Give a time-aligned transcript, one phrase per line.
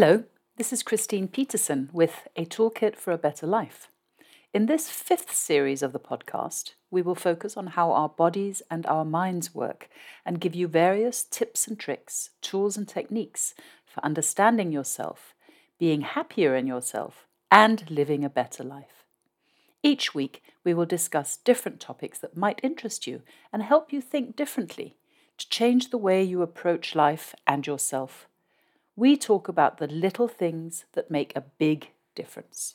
[0.00, 0.22] Hello,
[0.56, 3.88] this is Christine Petersen with A Toolkit for a Better Life.
[4.54, 8.86] In this fifth series of the podcast, we will focus on how our bodies and
[8.86, 9.88] our minds work
[10.24, 13.54] and give you various tips and tricks, tools and techniques
[13.84, 15.34] for understanding yourself,
[15.80, 19.02] being happier in yourself, and living a better life.
[19.82, 23.22] Each week, we will discuss different topics that might interest you
[23.52, 24.96] and help you think differently
[25.38, 28.28] to change the way you approach life and yourself
[28.98, 32.74] we talk about the little things that make a big difference.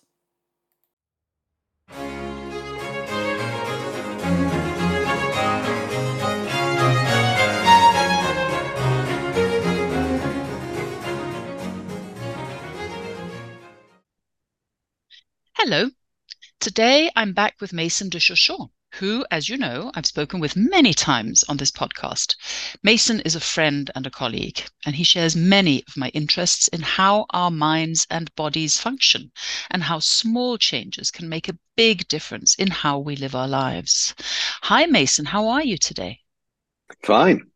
[15.57, 15.89] Hello.
[16.61, 20.94] Today I'm back with Mason de Chochor who, as you know, I've spoken with many
[20.94, 22.36] times on this podcast.
[22.83, 26.81] Mason is a friend and a colleague, and he shares many of my interests in
[26.81, 29.31] how our minds and bodies function
[29.71, 34.14] and how small changes can make a big difference in how we live our lives.
[34.64, 35.25] Hi, Mason.
[35.25, 36.19] How are you today?
[37.02, 37.49] Fine.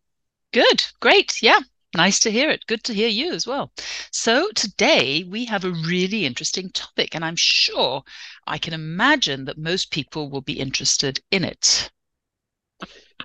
[0.53, 0.85] Good.
[0.99, 1.41] Great.
[1.43, 1.59] Yeah.
[1.95, 2.65] Nice to hear it.
[2.67, 3.71] Good to hear you as well.
[4.11, 8.03] So, today we have a really interesting topic, and I'm sure
[8.45, 11.89] I can imagine that most people will be interested in it.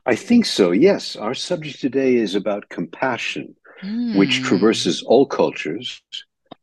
[0.06, 1.16] I think so, yes.
[1.16, 4.16] Our subject today is about compassion, mm.
[4.16, 4.44] which hmm.
[4.44, 6.00] traverses all cultures,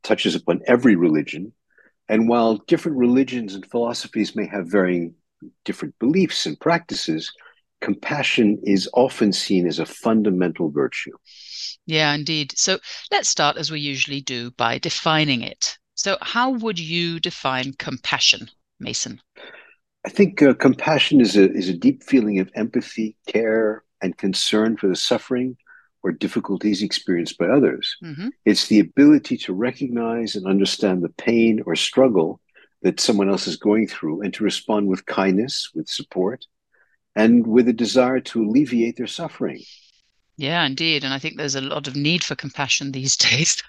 [0.03, 1.53] touches upon every religion.
[2.07, 5.13] And while different religions and philosophies may have varying
[5.63, 7.31] different beliefs and practices,
[7.81, 11.15] compassion is often seen as a fundamental virtue.
[11.85, 12.53] Yeah, indeed.
[12.57, 12.79] So
[13.11, 15.77] let's start as we usually do by defining it.
[15.95, 18.49] So, how would you define compassion,
[18.79, 19.21] Mason?
[20.05, 24.77] I think uh, compassion is a, is a deep feeling of empathy, care, and concern
[24.77, 25.57] for the suffering
[26.01, 27.97] or difficulties experienced by others.
[28.01, 28.29] Mm-hmm.
[28.45, 32.39] It's the ability to recognize and understand the pain or struggle
[32.81, 36.45] that someone else is going through and to respond with kindness, with support,
[37.15, 39.61] and with a desire to alleviate their suffering.
[40.37, 41.03] Yeah, indeed.
[41.03, 43.61] And I think there's a lot of need for compassion these days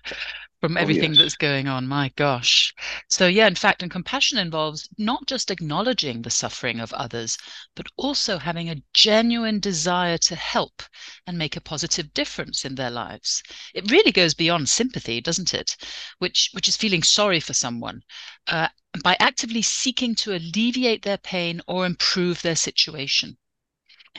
[0.60, 1.18] from oh, everything oh, yes.
[1.18, 1.88] that's going on.
[1.88, 2.72] My gosh.
[3.08, 7.36] So, yeah, in fact, and compassion involves not just acknowledging the suffering of others,
[7.74, 10.82] but also having a genuine desire to help
[11.26, 13.42] and make a positive difference in their lives.
[13.74, 15.76] It really goes beyond sympathy, doesn't it?
[16.18, 18.02] Which, which is feeling sorry for someone.
[18.46, 18.68] Uh,
[19.02, 23.38] by actively seeking to alleviate their pain or improve their situation.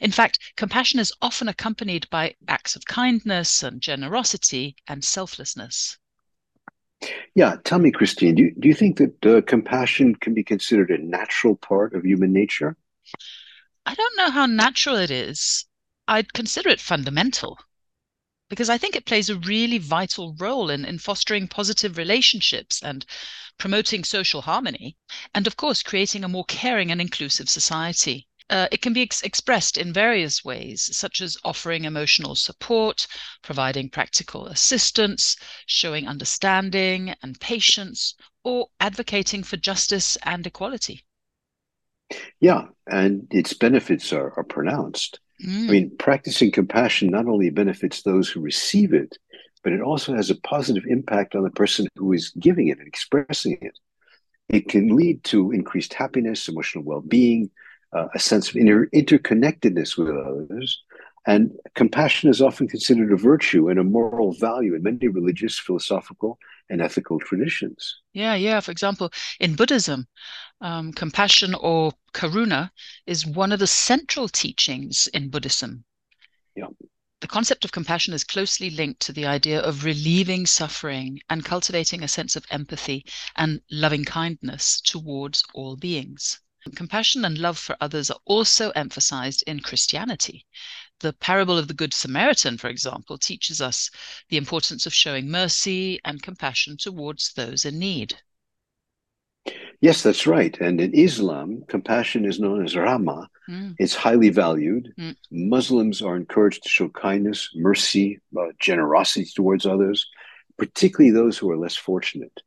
[0.01, 5.97] In fact, compassion is often accompanied by acts of kindness and generosity and selflessness.
[7.35, 10.91] Yeah, tell me, Christine, do you, do you think that uh, compassion can be considered
[10.91, 12.77] a natural part of human nature?
[13.85, 15.65] I don't know how natural it is.
[16.07, 17.59] I'd consider it fundamental
[18.51, 23.05] because I think it plays a really vital role in, in fostering positive relationships and
[23.57, 24.97] promoting social harmony,
[25.33, 28.27] and of course, creating a more caring and inclusive society.
[28.49, 33.07] Uh, it can be ex- expressed in various ways, such as offering emotional support,
[33.41, 41.05] providing practical assistance, showing understanding and patience, or advocating for justice and equality.
[42.41, 45.21] Yeah, and its benefits are, are pronounced.
[45.45, 45.67] Mm.
[45.67, 49.17] I mean, practicing compassion not only benefits those who receive it,
[49.63, 52.87] but it also has a positive impact on the person who is giving it and
[52.87, 53.77] expressing it.
[54.49, 57.49] It can lead to increased happiness, emotional well being,
[57.93, 60.81] uh, a sense of inter- interconnectedness with others.
[61.27, 66.39] And compassion is often considered a virtue and a moral value in many religious, philosophical,
[66.71, 68.01] and ethical traditions.
[68.13, 68.61] Yeah, yeah.
[68.61, 70.07] For example, in Buddhism,
[70.61, 72.71] um, compassion or karuna
[73.05, 75.83] is one of the central teachings in Buddhism.
[76.55, 76.67] Yeah.
[77.19, 82.03] The concept of compassion is closely linked to the idea of relieving suffering and cultivating
[82.03, 83.05] a sense of empathy
[83.35, 86.39] and loving kindness towards all beings.
[86.75, 90.45] Compassion and love for others are also emphasized in Christianity.
[91.01, 93.89] The parable of the Good Samaritan, for example, teaches us
[94.29, 98.15] the importance of showing mercy and compassion towards those in need.
[99.81, 100.55] Yes, that's right.
[100.61, 103.25] And in Islam, compassion is known as rahmah.
[103.49, 103.75] Mm.
[103.79, 104.93] It's highly valued.
[104.99, 105.15] Mm.
[105.31, 110.07] Muslims are encouraged to show kindness, mercy, uh, generosity towards others,
[110.59, 112.43] particularly those who are less fortunate.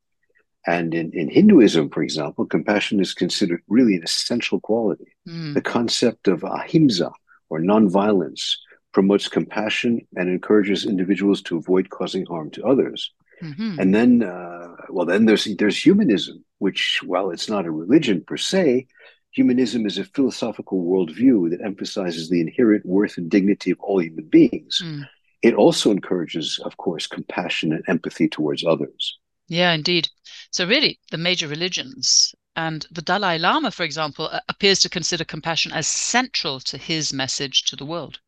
[0.66, 5.12] And in, in Hinduism, for example, compassion is considered really an essential quality.
[5.28, 5.54] Mm.
[5.54, 7.10] The concept of ahimsa,
[7.50, 8.56] or nonviolence,
[8.92, 13.12] promotes compassion and encourages individuals to avoid causing harm to others.
[13.42, 13.80] Mm-hmm.
[13.80, 18.36] And then, uh, well, then there's there's humanism, which, while it's not a religion per
[18.36, 18.86] se,
[19.32, 24.26] humanism is a philosophical worldview that emphasizes the inherent worth and dignity of all human
[24.26, 24.80] beings.
[24.82, 25.08] Mm.
[25.42, 29.18] It also encourages, of course, compassion and empathy towards others.
[29.48, 30.08] Yeah, indeed.
[30.52, 35.72] So, really, the major religions and the Dalai Lama, for example, appears to consider compassion
[35.72, 38.20] as central to his message to the world.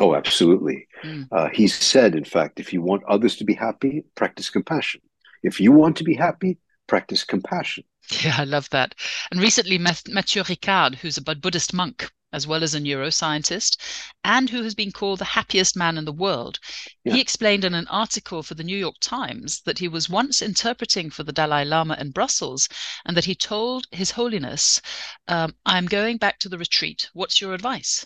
[0.00, 0.88] Oh, absolutely.
[1.04, 1.28] Mm.
[1.30, 5.00] Uh, he said, in fact, if you want others to be happy, practice compassion.
[5.42, 7.84] If you want to be happy, practice compassion.
[8.22, 8.94] Yeah, I love that.
[9.30, 13.76] And recently, Matthieu Ricard, who's a Buddhist monk, as well as a neuroscientist,
[14.24, 16.58] and who has been called the happiest man in the world.
[17.04, 17.14] Yeah.
[17.14, 21.10] He explained in an article for the New York Times that he was once interpreting
[21.10, 22.68] for the Dalai Lama in Brussels
[23.04, 24.82] and that he told His Holiness,
[25.28, 27.08] um, I'm going back to the retreat.
[27.12, 28.04] What's your advice?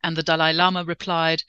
[0.00, 1.42] And the Dalai Lama replied,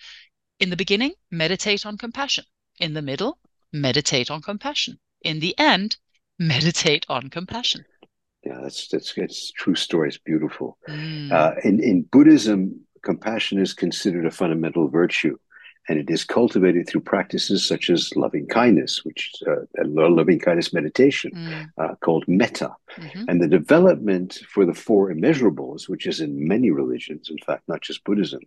[0.59, 2.45] In the beginning, meditate on compassion.
[2.79, 3.37] In the middle,
[3.71, 4.99] meditate on compassion.
[5.21, 5.97] In the end,
[6.39, 7.85] meditate on compassion.
[8.47, 10.07] Yeah, that's that's it's true story.
[10.07, 10.77] It's beautiful.
[10.87, 11.31] Mm.
[11.31, 15.37] Uh, in in Buddhism, compassion is considered a fundamental virtue,
[15.89, 21.31] and it is cultivated through practices such as loving kindness, which uh, loving kindness meditation
[21.35, 21.69] mm.
[21.77, 23.23] uh, called metta, mm-hmm.
[23.27, 27.81] and the development for the four immeasurables, which is in many religions, in fact, not
[27.81, 28.41] just Buddhism.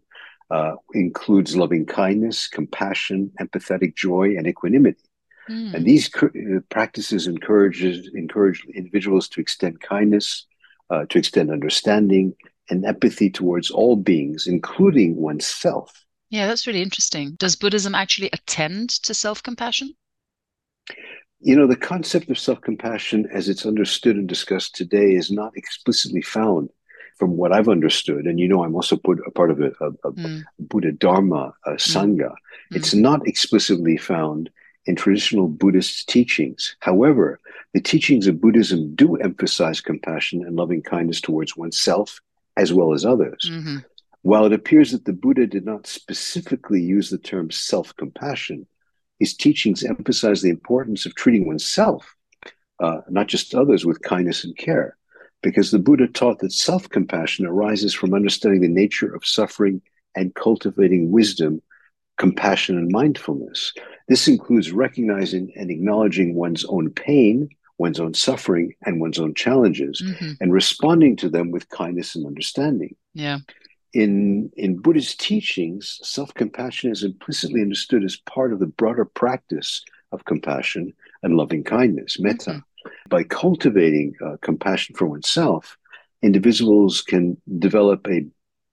[0.51, 5.10] Uh, includes loving kindness, compassion, empathetic joy, and equanimity.
[5.49, 5.75] Mm.
[5.75, 6.29] And these uh,
[6.69, 10.47] practices encourages encourage individuals to extend kindness,
[10.91, 12.35] uh, to extend understanding
[12.69, 16.05] and empathy towards all beings, including oneself.
[16.31, 17.37] Yeah, that's really interesting.
[17.39, 19.95] Does Buddhism actually attend to self-compassion?
[21.41, 26.23] You know, the concept of self-compassion, as it's understood and discussed today, is not explicitly
[26.23, 26.69] found
[27.19, 29.89] from what I've understood, and you know, I'm also put a part of a, a,
[30.05, 30.43] a mm.
[30.59, 32.31] Buddha Dharma a Sangha.
[32.31, 32.77] Mm.
[32.77, 34.49] It's not explicitly found
[34.91, 36.75] in traditional Buddhist teachings.
[36.81, 37.39] However,
[37.75, 42.21] the teachings of Buddhism do emphasize compassion and loving kindness towards oneself
[42.57, 43.49] as well as others.
[43.49, 43.77] Mm-hmm.
[44.23, 48.67] While it appears that the Buddha did not specifically use the term self compassion,
[49.21, 52.17] his teachings emphasize the importance of treating oneself,
[52.83, 54.97] uh, not just others, with kindness and care.
[55.41, 59.83] Because the Buddha taught that self compassion arises from understanding the nature of suffering
[60.17, 61.63] and cultivating wisdom
[62.21, 63.73] compassion and mindfulness.
[64.07, 70.03] This includes recognizing and acknowledging one's own pain, one's own suffering, and one's own challenges,
[70.05, 70.33] mm-hmm.
[70.39, 72.95] and responding to them with kindness and understanding.
[73.15, 73.39] Yeah.
[73.95, 79.83] In, in Buddhist teachings, self compassion is implicitly understood as part of the broader practice
[80.13, 80.93] of compassion
[81.23, 82.51] and loving kindness, metta.
[82.51, 82.91] Mm-hmm.
[83.09, 85.79] By cultivating uh, compassion for oneself,
[86.23, 88.27] individuals can develop a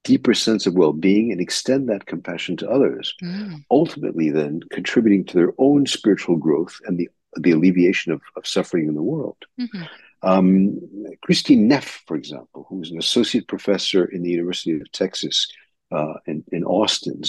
[0.08, 3.62] deeper sense of well-being and extend that compassion to others mm.
[3.70, 8.88] ultimately then contributing to their own spiritual growth and the, the alleviation of, of suffering
[8.88, 9.84] in the world mm-hmm.
[10.24, 10.80] um,
[11.26, 15.46] Kristin Neff for example who's an associate professor in the university of texas
[15.92, 17.22] uh, in, in austin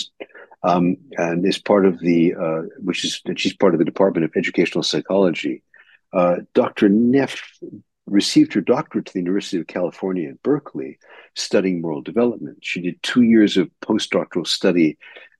[0.62, 4.30] um, and is part of the uh, which is she's part of the department of
[4.36, 5.64] educational psychology
[6.12, 7.58] uh, dr neff
[8.10, 10.98] received her doctorate at the University of California at Berkeley,
[11.34, 12.58] studying moral development.
[12.62, 14.98] She did two years of postdoctoral study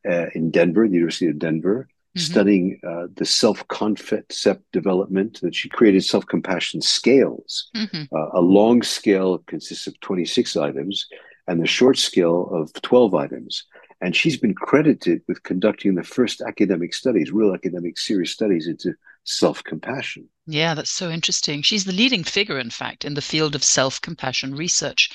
[0.09, 2.21] uh, in Denver, the University of Denver, mm-hmm.
[2.21, 5.41] studying uh, the self-concept development.
[5.43, 7.71] That she created self-compassion scales.
[7.77, 8.15] Mm-hmm.
[8.15, 11.07] Uh, a long scale consists of 26 items,
[11.47, 13.65] and the short scale of 12 items.
[14.01, 18.95] And she's been credited with conducting the first academic studies, real academic serious studies into
[19.25, 20.29] self compassion.
[20.47, 21.63] Yeah, that's so interesting.
[21.63, 25.11] She's the leading figure, in fact, in the field of self compassion research.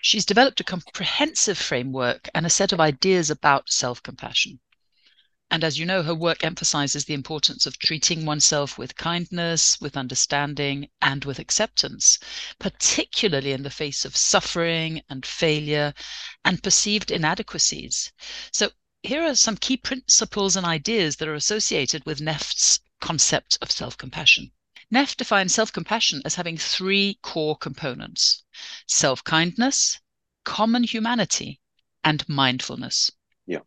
[0.00, 4.60] She's developed a comprehensive framework and a set of ideas about self compassion.
[5.48, 9.96] And as you know, her work emphasizes the importance of treating oneself with kindness, with
[9.96, 12.18] understanding, and with acceptance,
[12.58, 15.94] particularly in the face of suffering and failure
[16.44, 18.12] and perceived inadequacies.
[18.50, 18.72] So,
[19.04, 23.98] here are some key principles and ideas that are associated with Neff's concept of self
[23.98, 24.52] compassion.
[24.90, 28.44] Neff defines self compassion as having three core components
[28.86, 29.98] self kindness,
[30.44, 31.60] common humanity,
[32.04, 33.10] and mindfulness.
[33.46, 33.60] Yeah.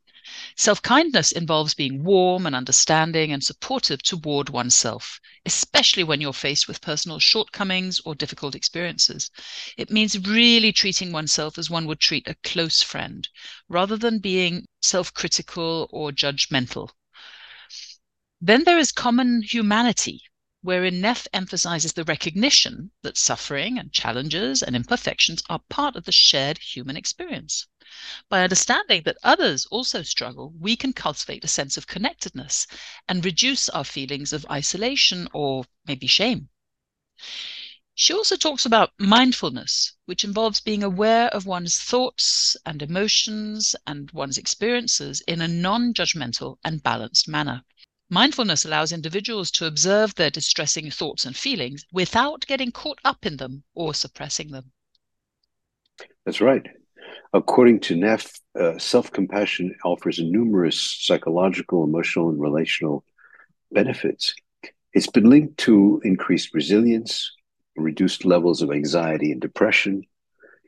[0.56, 6.68] Self kindness involves being warm and understanding and supportive toward oneself, especially when you're faced
[6.68, 9.32] with personal shortcomings or difficult experiences.
[9.78, 13.28] It means really treating oneself as one would treat a close friend,
[13.68, 16.92] rather than being self critical or judgmental.
[18.42, 20.22] Then there is common humanity,
[20.62, 26.14] wherein Neff emphasizes the recognition that suffering and challenges and imperfections are part of the
[26.14, 27.68] shared human experience.
[28.30, 32.66] By understanding that others also struggle, we can cultivate a sense of connectedness
[33.10, 36.48] and reduce our feelings of isolation or maybe shame.
[37.94, 44.10] She also talks about mindfulness, which involves being aware of one's thoughts and emotions and
[44.12, 47.66] one's experiences in a non judgmental and balanced manner.
[48.10, 53.38] Mindfulness allows individuals to observe their distressing thoughts and feelings without getting caught up in
[53.38, 54.72] them or suppressing them.
[56.26, 56.66] That's right.
[57.34, 63.04] According to Neff, uh, self compassion offers numerous psychological, emotional, and relational
[63.72, 64.34] benefits.
[64.94, 67.32] It's been linked to increased resilience,
[67.76, 70.04] reduced levels of anxiety and depression,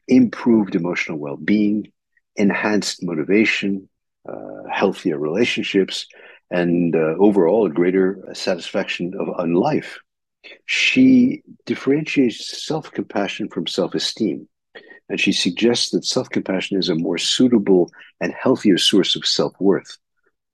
[0.07, 1.91] improved emotional well being,
[2.36, 3.89] enhanced motivation,
[4.29, 6.05] uh, healthier relationships,
[6.51, 10.00] and uh, overall a greater satisfaction of on life.
[10.65, 14.48] She differentiates self compassion from self esteem,
[15.10, 17.89] and she suggests that self compassion is a more suitable
[18.20, 19.98] and healthier source of self worth.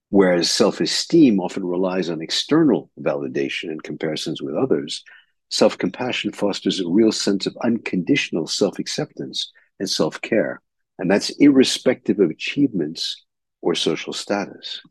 [0.10, 5.04] Whereas self esteem often relies on external validation and comparisons with others,
[5.50, 10.62] self compassion fosters a real sense of unconditional self acceptance and self care.
[11.00, 13.26] And that's irrespective of achievements
[13.62, 14.82] or social status.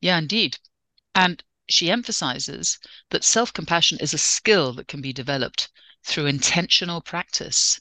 [0.00, 0.58] Yeah, indeed.
[1.14, 2.78] And she emphasizes
[3.10, 5.68] that self compassion is a skill that can be developed
[6.02, 7.80] through intentional practice.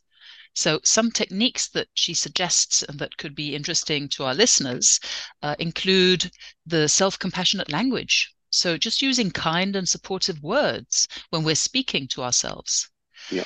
[0.54, 5.00] So, some techniques that she suggests and that could be interesting to our listeners
[5.42, 6.32] uh, include
[6.66, 8.34] the self compassionate language.
[8.52, 12.90] So, just using kind and supportive words when we're speaking to ourselves.
[13.32, 13.46] Yeah.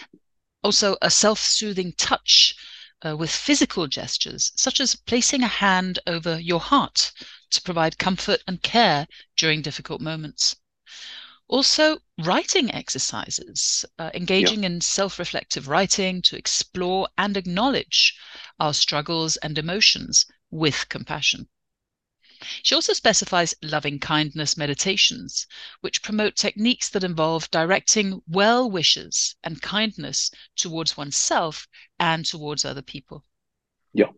[0.63, 2.55] Also, a self soothing touch
[3.05, 7.11] uh, with physical gestures, such as placing a hand over your heart
[7.53, 9.07] to provide comfort and care
[9.37, 10.55] during difficult moments.
[11.47, 14.67] Also, writing exercises, uh, engaging yeah.
[14.67, 18.17] in self reflective writing to explore and acknowledge
[18.59, 21.47] our struggles and emotions with compassion.
[22.61, 25.47] She also specifies loving kindness meditations,
[25.81, 31.67] which promote techniques that involve directing well wishes and kindness towards oneself
[31.99, 33.25] and towards other people.
[33.93, 34.11] Yeah.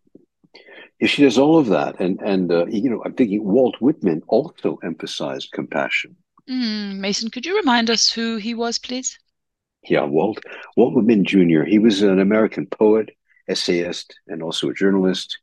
[0.99, 4.21] Yeah, she does all of that, and and uh, you know, I'm thinking Walt Whitman
[4.27, 6.15] also emphasized compassion.
[6.49, 9.17] Mm, Mason, could you remind us who he was, please?
[9.83, 10.39] Yeah, Walt
[10.77, 11.63] Walt Whitman Jr.
[11.63, 13.09] He was an American poet,
[13.49, 15.37] essayist, and also a journalist.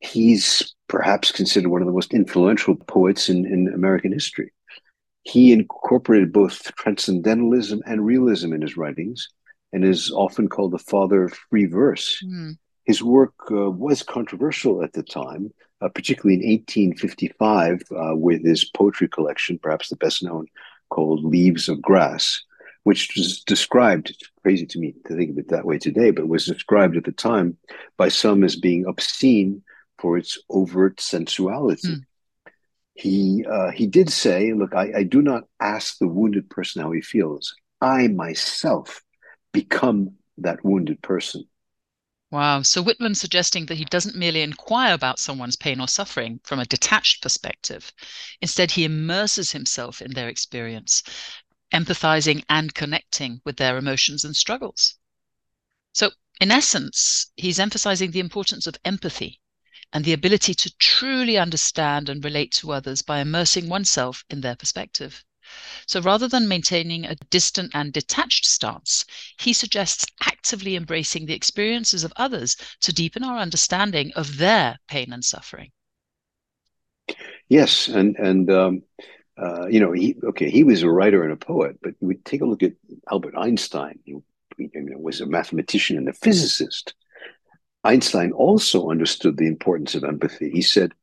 [0.00, 4.52] He's perhaps considered one of the most influential poets in, in American history.
[5.22, 9.28] He incorporated both transcendentalism and realism in his writings
[9.72, 12.22] and is often called the father of free verse.
[12.26, 12.58] Mm.
[12.84, 18.64] His work uh, was controversial at the time, uh, particularly in 1855 uh, with his
[18.64, 20.46] poetry collection, perhaps the best known,
[20.90, 22.42] called Leaves of Grass,
[22.84, 26.46] which was described, crazy to me to think of it that way today, but was
[26.46, 27.56] described at the time
[27.96, 29.62] by some as being obscene
[29.98, 31.88] for its overt sensuality.
[31.88, 32.04] Mm.
[32.94, 36.90] He, uh, he did say, Look, I, I do not ask the wounded person how
[36.90, 37.54] he feels.
[37.80, 39.02] I myself
[39.52, 41.44] become that wounded person.
[42.32, 42.62] Wow.
[42.62, 46.64] So Whitman suggesting that he doesn't merely inquire about someone's pain or suffering from a
[46.64, 47.92] detached perspective.
[48.40, 51.04] Instead, he immerses himself in their experience,
[51.72, 54.96] empathizing and connecting with their emotions and struggles.
[55.92, 56.10] So,
[56.40, 59.40] in essence, he's emphasizing the importance of empathy
[59.92, 64.56] and the ability to truly understand and relate to others by immersing oneself in their
[64.56, 65.22] perspective.
[65.86, 69.04] So rather than maintaining a distant and detached stance,
[69.38, 75.12] he suggests actively embracing the experiences of others to deepen our understanding of their pain
[75.12, 75.70] and suffering.
[77.48, 78.82] Yes, and and um,
[79.36, 82.40] uh, you know, he okay, he was a writer and a poet, but we take
[82.40, 82.72] a look at
[83.10, 83.98] Albert Einstein.
[84.04, 84.16] He,
[84.56, 86.94] he was a mathematician and a physicist.
[87.84, 90.50] Einstein also understood the importance of empathy.
[90.50, 90.94] He said,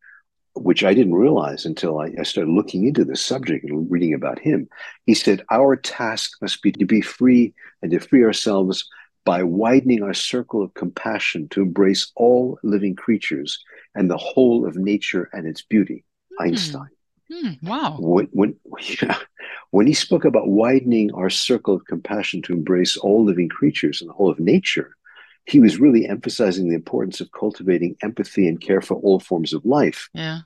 [0.61, 4.39] which I didn't realize until I, I, started looking into this subject and reading about
[4.39, 4.67] him.
[5.05, 8.87] He said, Our task must be to be free and to free ourselves
[9.25, 13.63] by widening our circle of compassion to embrace all living creatures
[13.95, 16.03] and the whole of nature and its beauty.
[16.39, 16.45] Mm.
[16.45, 16.89] Einstein.
[17.31, 17.97] Mm, wow.
[17.99, 18.55] When, when,
[19.01, 19.17] yeah,
[19.71, 24.09] when he spoke about widening our circle of compassion to embrace all living creatures and
[24.09, 24.95] the whole of nature,
[25.45, 29.65] he was really emphasizing the importance of cultivating empathy and care for all forms of
[29.65, 30.09] life.
[30.13, 30.39] Yeah.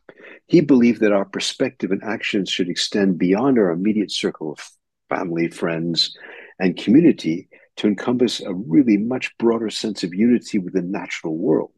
[0.48, 4.70] He believed that our perspective and actions should extend beyond our immediate circle of
[5.10, 6.18] family, friends,
[6.60, 11.72] and community to encompass a really much broader sense of unity with the natural world.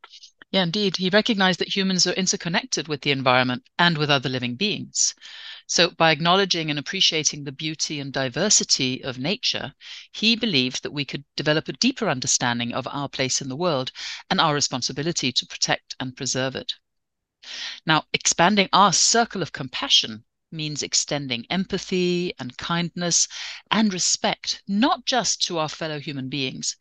[0.51, 0.97] Yeah, indeed.
[0.97, 5.13] He recognized that humans are interconnected with the environment and with other living beings.
[5.67, 9.73] So, by acknowledging and appreciating the beauty and diversity of nature,
[10.11, 13.91] he believed that we could develop a deeper understanding of our place in the world
[14.29, 16.73] and our responsibility to protect and preserve it.
[17.85, 23.27] Now, expanding our circle of compassion means extending empathy and kindness
[23.69, 26.77] and respect, not just to our fellow human beings,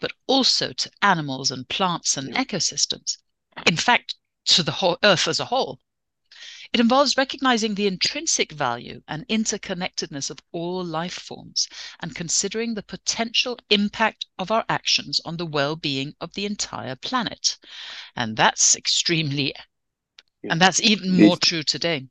[0.00, 3.18] but also to animals and plants and ecosystems.
[3.66, 4.14] In fact,
[4.46, 5.80] to the whole earth as a whole.
[6.72, 11.68] It involves recognizing the intrinsic value and interconnectedness of all life forms
[12.00, 16.96] and considering the potential impact of our actions on the well being of the entire
[16.96, 17.56] planet.
[18.14, 19.54] And that's extremely.
[20.50, 22.06] And that's even more it's, true today.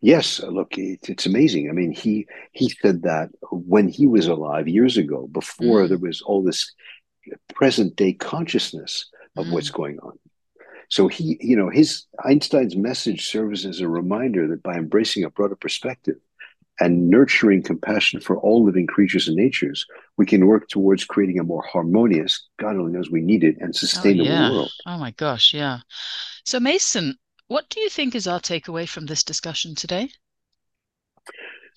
[0.00, 1.68] Yes, look, it, it's amazing.
[1.68, 5.88] I mean, he he said that when he was alive years ago, before mm.
[5.88, 6.72] there was all this
[7.54, 9.52] present day consciousness of mm.
[9.52, 10.18] what's going on.
[10.88, 15.30] So he, you know, his Einstein's message serves as a reminder that by embracing a
[15.30, 16.16] broader perspective
[16.80, 21.44] and nurturing compassion for all living creatures and natures, we can work towards creating a
[21.44, 24.50] more harmonious, God only knows we need it, and sustainable oh, yeah.
[24.50, 24.72] world.
[24.86, 25.80] Oh my gosh, yeah.
[26.44, 27.16] So Mason,
[27.48, 30.10] what do you think is our takeaway from this discussion today?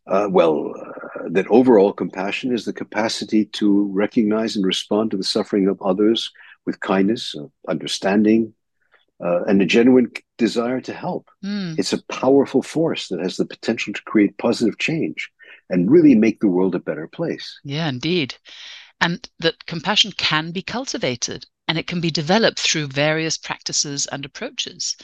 [0.07, 5.23] Uh, well, uh, that overall compassion is the capacity to recognize and respond to the
[5.23, 6.31] suffering of others
[6.65, 8.53] with kindness, uh, understanding,
[9.23, 11.29] uh, and a genuine desire to help.
[11.43, 11.77] Mm.
[11.77, 15.29] It's a powerful force that has the potential to create positive change
[15.69, 17.59] and really make the world a better place.
[17.63, 18.35] Yeah, indeed.
[19.01, 24.25] And that compassion can be cultivated and it can be developed through various practices and
[24.25, 24.97] approaches.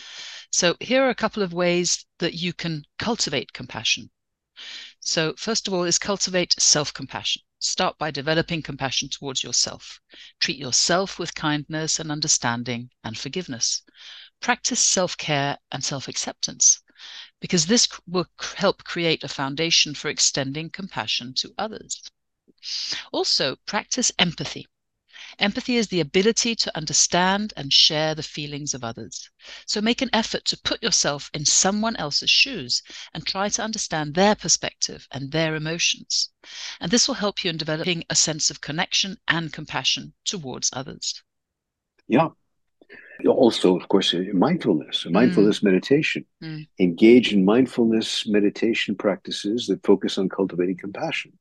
[0.52, 4.10] So, here are a couple of ways that you can cultivate compassion.
[5.00, 7.44] So, first of all, is cultivate self compassion.
[7.68, 10.00] Start by developing compassion towards yourself.
[10.40, 13.82] Treat yourself with kindness and understanding and forgiveness.
[14.40, 16.84] Practice self care and self acceptance
[17.40, 22.04] because this will help create a foundation for extending compassion to others.
[23.12, 24.68] Also, practice empathy.
[25.40, 29.30] Empathy is the ability to understand and share the feelings of others.
[29.66, 32.82] So make an effort to put yourself in someone else's shoes
[33.14, 36.30] and try to understand their perspective and their emotions.
[36.80, 41.22] And this will help you in developing a sense of connection and compassion towards others.
[42.08, 42.30] Yeah.
[43.26, 45.64] Also, of course, mindfulness, mindfulness mm.
[45.64, 46.26] meditation.
[46.44, 46.68] Mm.
[46.80, 51.32] Engage in mindfulness meditation practices that focus on cultivating compassion.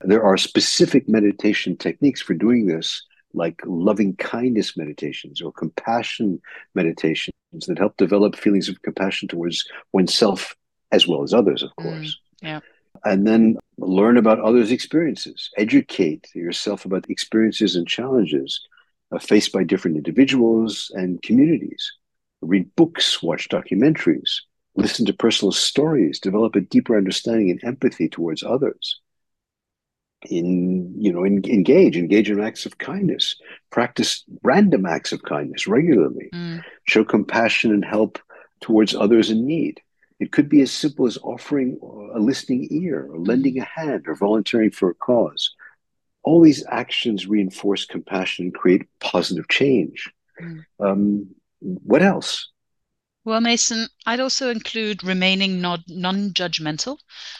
[0.00, 6.40] There are specific meditation techniques for doing this like loving kindness meditations or compassion
[6.74, 7.32] meditations
[7.66, 10.54] that help develop feelings of compassion towards oneself
[10.92, 12.18] as well as others, of mm, course.
[12.42, 12.60] Mm, yeah.
[13.04, 18.60] And then learn about others' experiences, educate yourself about experiences and challenges
[19.12, 21.92] uh, faced by different individuals and communities.
[22.40, 24.40] Read books, watch documentaries,
[24.76, 29.00] listen to personal stories, develop a deeper understanding and empathy towards others
[30.26, 33.36] in you know in, engage engage in acts of kindness
[33.70, 36.62] practice random acts of kindness regularly mm.
[36.84, 38.18] show compassion and help
[38.60, 39.80] towards others in need
[40.18, 41.78] it could be as simple as offering
[42.14, 45.54] a listening ear or lending a hand or volunteering for a cause
[46.24, 50.10] all these actions reinforce compassion and create positive change
[50.42, 50.64] mm.
[50.80, 51.28] um,
[51.60, 52.50] what else
[53.28, 55.84] well, Mason, I'd also include remaining non
[56.32, 56.96] judgmental.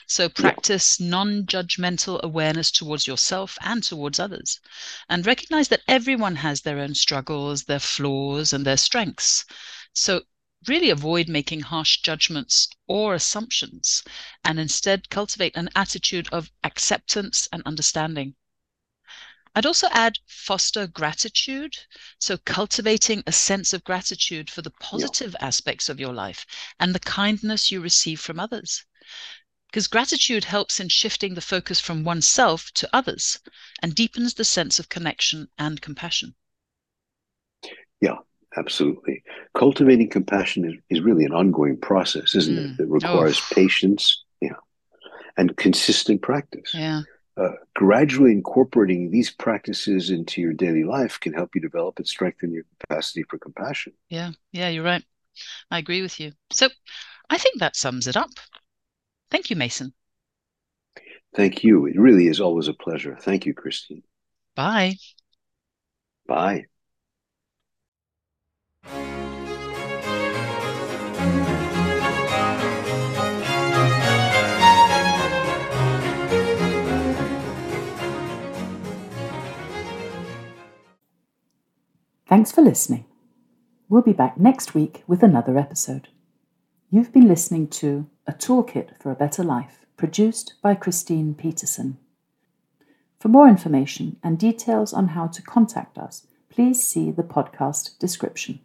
[0.07, 4.61] So practice non judgmental awareness towards yourself and towards others.
[5.09, 9.46] And recognize that everyone has their own struggles, their flaws, and their strengths.
[9.94, 10.24] So
[10.66, 14.03] really avoid making harsh judgments or assumptions
[14.44, 18.35] and instead cultivate an attitude of acceptance and understanding.
[19.55, 21.77] I'd also add foster gratitude.
[22.19, 25.47] So, cultivating a sense of gratitude for the positive yeah.
[25.47, 26.47] aspects of your life
[26.81, 28.85] and the kindness you receive from others.
[29.71, 33.39] Because gratitude helps in shifting the focus from oneself to others
[33.83, 36.35] and deepens the sense of connection and compassion.
[38.01, 38.17] Yeah,
[38.57, 39.23] absolutely.
[39.55, 42.75] Cultivating compassion is, is really an ongoing process, isn't mm.
[42.79, 42.83] it?
[42.83, 43.55] It requires oh.
[43.55, 44.57] patience, yeah,
[45.37, 46.73] and consistent practice.
[46.73, 47.03] Yeah
[47.38, 52.53] uh, gradually incorporating these practices into your daily life can help you develop and strengthen
[52.53, 53.92] your capacity for compassion.
[54.09, 55.05] Yeah, yeah, you're right.
[55.70, 56.33] I agree with you.
[56.51, 56.68] So
[57.31, 58.31] I think that sums it up.
[59.31, 59.92] Thank you, Mason.
[61.35, 61.87] Thank you.
[61.87, 63.16] It really is always a pleasure.
[63.20, 64.03] Thank you, Christine.
[64.57, 64.94] Bye.
[66.27, 66.66] Bye.
[82.29, 83.07] Thanks for listening.
[83.88, 86.09] We'll be back next week with another episode.
[86.91, 91.97] You've been listening to A Toolkit for a Better Life, produced by Christine Petersen.
[93.19, 98.61] For more information and details on how to contact us, please see the podcast description.